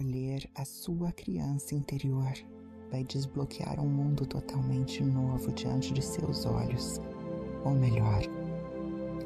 [0.00, 2.32] acolher a sua criança interior,
[2.90, 6.98] vai desbloquear um mundo totalmente novo diante de seus olhos,
[7.64, 8.22] ou melhor,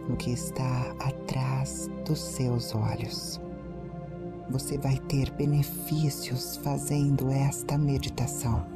[0.09, 3.41] no que está atrás dos seus olhos.
[4.51, 8.67] Você vai ter benefícios fazendo esta meditação.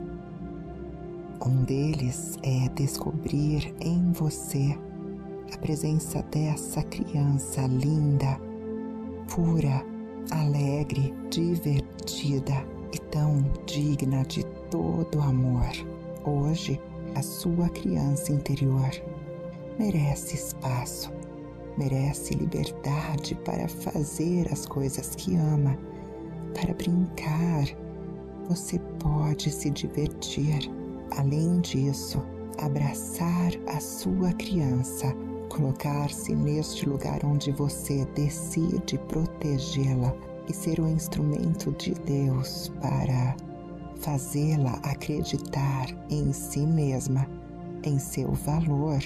[1.45, 4.79] Um deles é descobrir em você
[5.53, 8.39] a presença dessa criança linda,
[9.29, 9.98] pura,
[10.31, 15.71] alegre, divertida e tão digna de todo amor.
[16.25, 16.81] Hoje,
[17.15, 18.91] a sua criança interior
[19.79, 21.11] merece espaço,
[21.77, 25.79] merece liberdade para fazer as coisas que ama,
[26.55, 27.65] para brincar.
[28.49, 30.71] Você pode se divertir.
[31.17, 32.23] Além disso,
[32.59, 35.15] abraçar a sua criança,
[35.49, 40.15] colocar-se neste lugar onde você decide protegê-la
[40.49, 43.37] e ser o instrumento de Deus para
[43.97, 47.27] fazê-la acreditar em si mesma,
[47.83, 49.01] em seu valor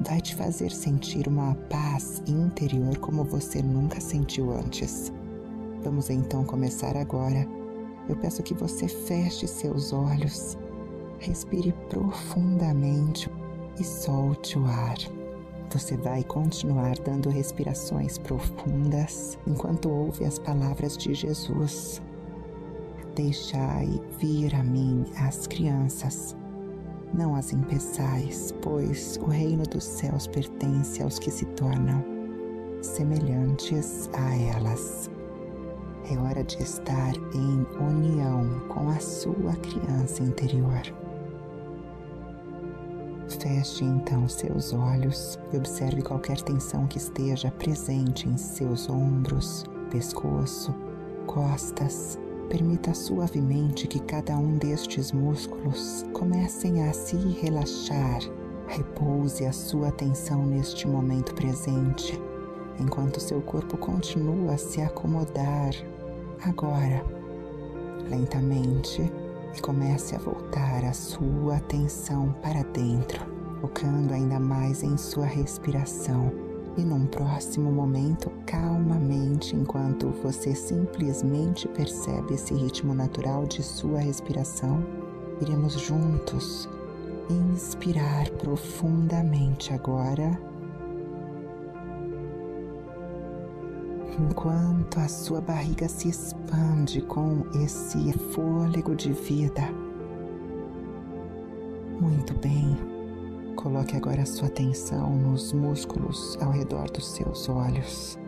[0.00, 5.12] vai te fazer sentir uma paz interior como você nunca sentiu antes.
[5.82, 7.46] Vamos então começar agora.
[8.08, 10.58] Eu peço que você feche seus olhos,
[11.18, 13.30] respire profundamente
[13.78, 14.96] e solte o ar.
[15.74, 22.00] Você vai continuar dando respirações profundas enquanto ouve as palavras de Jesus.
[23.16, 26.36] Deixai vir a mim as crianças
[27.12, 32.04] não as impeçais, pois o reino dos céus pertence aos que se tornam
[32.80, 35.10] semelhantes a elas.
[36.08, 41.03] É hora de estar em união com a sua criança interior.
[43.44, 50.74] Feche então seus olhos e observe qualquer tensão que esteja presente em seus ombros, pescoço,
[51.26, 58.20] costas, Permita suavemente que cada um destes músculos comecem a se relaxar.
[58.68, 62.20] Repouse a sua atenção neste momento presente,
[62.78, 65.72] enquanto seu corpo continua a se acomodar.
[66.42, 67.04] Agora,
[68.08, 69.10] lentamente,
[69.56, 73.33] e comece a voltar a sua atenção para dentro,
[73.64, 76.30] focando ainda mais em sua respiração
[76.76, 84.84] e num próximo momento, calmamente, enquanto você simplesmente percebe esse ritmo natural de sua respiração,
[85.40, 86.68] iremos juntos
[87.30, 90.38] inspirar profundamente agora.
[94.20, 99.62] Enquanto a sua barriga se expande com esse fôlego de vida.
[101.98, 103.03] Muito bem.
[103.56, 108.18] Coloque agora a sua atenção nos músculos ao redor dos seus olhos.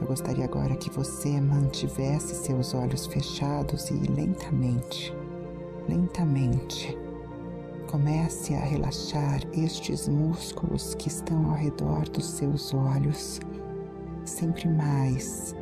[0.00, 5.12] Eu gostaria agora que você mantivesse seus olhos fechados e lentamente,
[5.88, 6.96] lentamente,
[7.90, 13.40] comece a relaxar estes músculos que estão ao redor dos seus olhos,
[14.24, 15.54] sempre mais,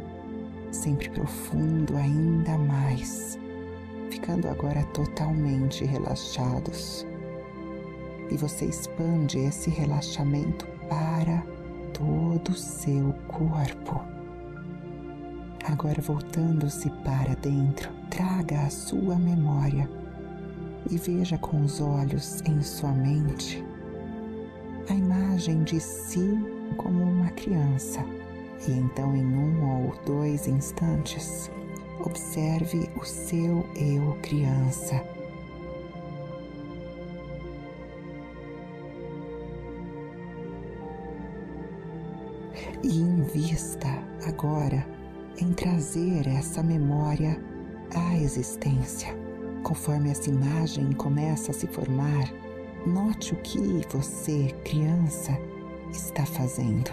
[0.71, 3.39] sempre profundo ainda mais,
[4.11, 7.07] ficando agora totalmente relaxados
[8.31, 11.44] e você expande esse relaxamento para
[11.92, 14.00] todo o seu corpo.
[15.64, 19.88] Agora, voltando-se para dentro, traga a sua memória
[20.91, 23.64] e veja com os olhos em sua mente
[24.88, 26.38] a imagem de si
[26.76, 28.04] como uma criança.
[28.66, 31.50] E então, em um ou dois instantes,
[32.04, 35.03] observe o seu eu criança
[42.83, 43.89] e invista
[44.27, 44.87] agora
[45.39, 47.41] em trazer essa memória
[47.94, 49.15] à existência.
[49.62, 52.33] Conforme essa imagem começa a se formar,
[52.87, 55.37] note o que você, criança,
[55.91, 56.91] está fazendo.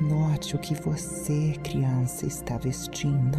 [0.00, 3.38] Note o que você, criança, está vestindo.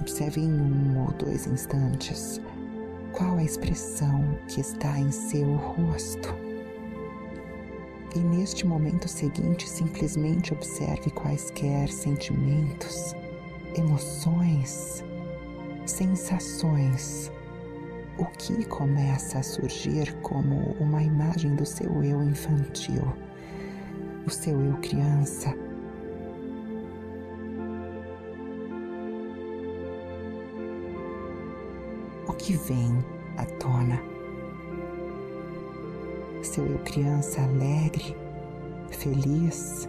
[0.00, 2.40] Observe em um ou dois instantes
[3.20, 6.34] qual a expressão que está em seu rosto.
[8.16, 13.14] E neste momento seguinte, simplesmente observe quaisquer sentimentos,
[13.76, 15.04] emoções,
[15.84, 17.30] sensações.
[18.16, 23.12] O que começa a surgir como uma imagem do seu eu infantil,
[24.26, 25.54] o seu eu criança.
[32.40, 33.04] Que vem
[33.36, 34.00] à tona.
[36.42, 38.16] seu eu criança alegre,
[38.90, 39.88] feliz.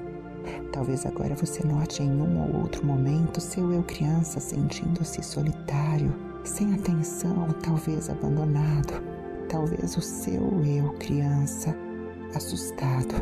[0.72, 6.14] Talvez agora você note em um ou outro momento seu eu criança sentindo-se solitário,
[6.44, 9.02] sem atenção, talvez abandonado.
[9.48, 11.76] Talvez o seu eu criança
[12.36, 13.16] assustado.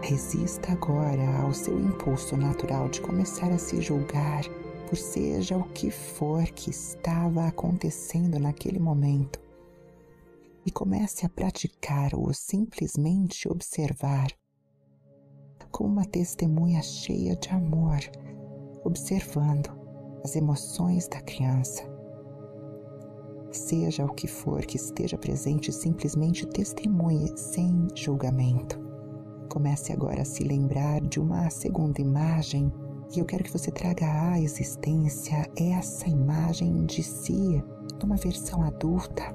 [0.00, 4.42] Resista agora ao seu impulso natural de começar a se julgar
[4.88, 9.38] por seja o que for que estava acontecendo naquele momento.
[10.64, 14.28] E comece a praticar ou simplesmente observar
[15.70, 17.98] como uma testemunha cheia de amor,
[18.82, 19.68] observando
[20.24, 21.82] as emoções da criança.
[23.52, 28.78] Seja o que for que esteja presente, simplesmente testemunhe sem julgamento.
[29.50, 32.72] Comece agora a se lembrar de uma segunda imagem
[33.14, 37.62] e eu quero que você traga à existência essa imagem de si,
[38.02, 39.34] numa versão adulta,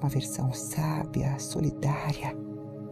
[0.00, 2.34] uma versão sábia, solidária.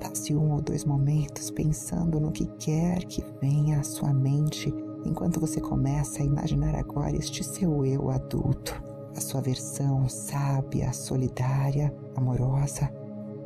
[0.01, 4.73] Passe um ou dois momentos pensando no que quer que venha à sua mente
[5.05, 8.83] enquanto você começa a imaginar agora este seu eu adulto,
[9.17, 12.91] a sua versão sábia, solidária, amorosa,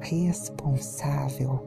[0.00, 1.66] responsável.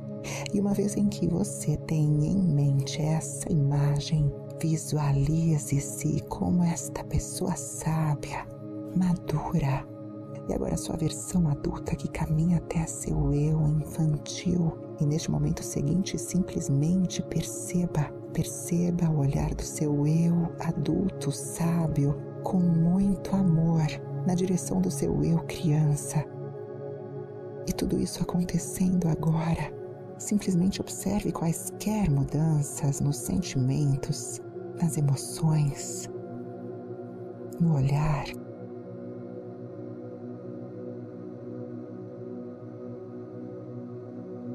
[0.53, 4.31] E uma vez em que você tem em mente essa imagem,
[4.61, 8.45] Visualize-se como esta pessoa sábia,
[8.93, 9.87] madura.
[10.49, 14.77] E agora sua versão adulta que caminha até seu eu infantil.
[14.99, 22.59] E neste momento seguinte, simplesmente perceba, perceba o olhar do seu eu adulto, sábio, com
[22.59, 23.85] muito amor
[24.27, 26.25] na direção do seu eu criança.
[27.65, 29.71] E tudo isso acontecendo agora.
[30.17, 34.41] Simplesmente observe quaisquer mudanças nos sentimentos,
[34.81, 36.09] nas emoções,
[37.59, 38.25] no olhar.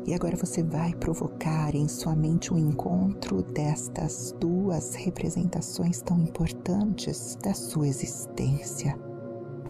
[0.07, 6.19] E agora você vai provocar em sua mente o um encontro destas duas representações tão
[6.19, 8.99] importantes da sua existência.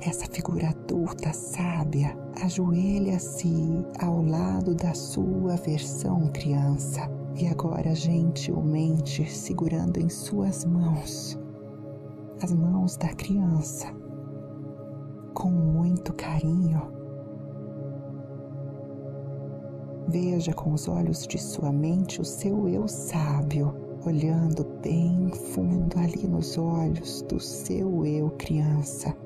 [0.01, 3.55] Essa figura adulta, sábia, ajoelha-se
[4.01, 11.39] ao lado da sua versão criança e agora, gentilmente, segurando em suas mãos,
[12.41, 13.89] as mãos da criança,
[15.35, 16.93] com muito carinho,
[20.07, 23.75] veja com os olhos de sua mente o seu eu sábio,
[24.07, 29.17] olhando bem fundo ali nos olhos do seu eu criança.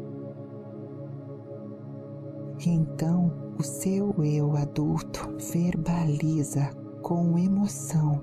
[2.65, 6.71] E então o seu eu adulto verbaliza
[7.09, 8.21] com emoção,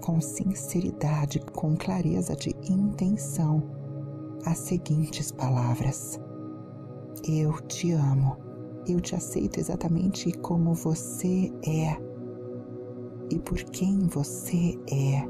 [0.00, 3.60] com sinceridade, com clareza de intenção,
[4.46, 6.16] as seguintes palavras:
[7.28, 8.36] Eu te amo,
[8.86, 12.00] eu te aceito exatamente como você é
[13.32, 15.28] e por quem você é.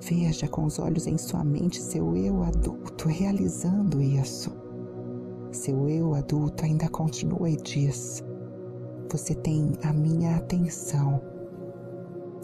[0.00, 4.52] Veja com os olhos em sua mente seu eu adulto realizando isso.
[5.50, 8.22] Seu eu adulto ainda continua e diz:
[9.10, 11.20] você tem a minha atenção.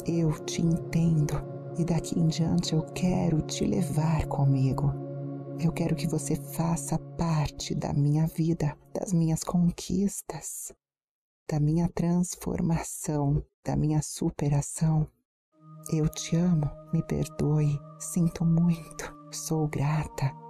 [0.07, 1.35] Eu te entendo
[1.79, 4.93] e daqui em diante eu quero te levar comigo.
[5.61, 10.73] Eu quero que você faça parte da minha vida, das minhas conquistas,
[11.51, 15.07] da minha transformação, da minha superação.
[15.93, 20.44] Eu te amo, me perdoe, sinto muito, sou grata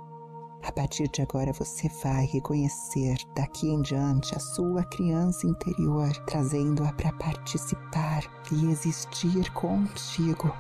[0.66, 6.90] a partir de agora você vai reconhecer daqui em diante a sua criança interior, trazendo-a
[6.94, 10.50] para participar e existir contigo,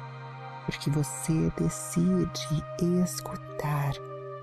[0.66, 3.94] porque você decide escutar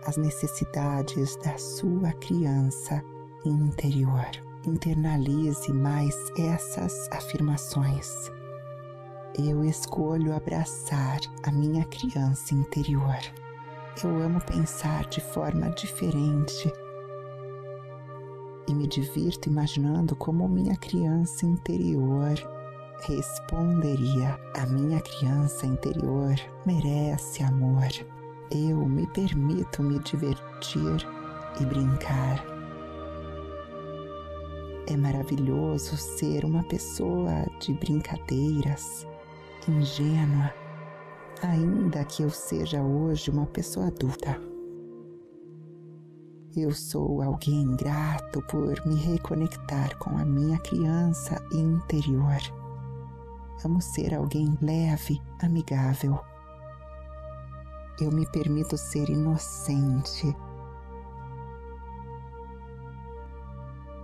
[0.07, 3.03] as necessidades da sua criança
[3.45, 4.29] interior.
[4.65, 8.31] Internalize mais essas afirmações.
[9.37, 13.40] Eu escolho abraçar a minha criança interior.
[14.03, 16.73] Eu amo pensar de forma diferente
[18.67, 22.33] e me divirto imaginando como minha criança interior
[23.01, 24.39] responderia.
[24.55, 27.89] A minha criança interior merece amor.
[28.49, 31.07] Eu me permito me divertir
[31.59, 32.43] e brincar.
[34.87, 39.05] É maravilhoso ser uma pessoa de brincadeiras,
[39.67, 40.60] ingênua
[41.41, 44.39] ainda que eu seja hoje uma pessoa adulta.
[46.55, 52.39] Eu sou alguém grato por me reconectar com a minha criança interior.
[53.63, 56.19] Amo ser alguém leve, amigável.
[57.99, 60.35] Eu me permito ser inocente.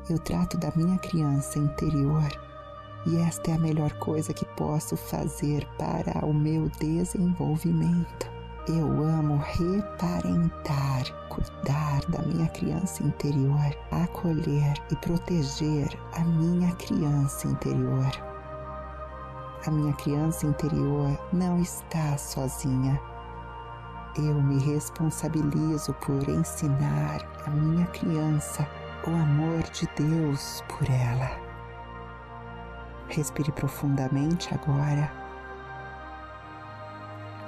[0.09, 2.46] Eu trato da minha criança interior
[3.05, 8.37] e esta é a melhor coisa que posso fazer para o meu desenvolvimento.
[8.67, 18.11] Eu amo reparentar, cuidar da minha criança interior, acolher e proteger a minha criança interior.
[19.65, 22.99] A minha criança interior não está sozinha.
[24.17, 28.67] Eu me responsabilizo por ensinar a minha criança
[29.05, 31.46] o amor de Deus por ela.
[33.09, 35.27] Respire profundamente agora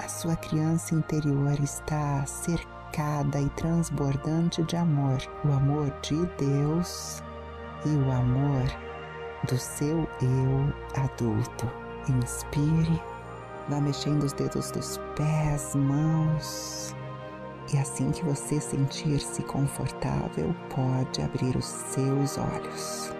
[0.09, 7.23] sua criança interior está cercada e transbordante de amor, o amor de Deus
[7.85, 8.65] e o amor
[9.47, 11.71] do seu eu adulto.
[12.09, 13.01] Inspire,
[13.69, 16.95] vá mexendo os dedos dos pés, mãos.
[17.71, 23.18] E assim que você sentir-se confortável, pode abrir os seus olhos.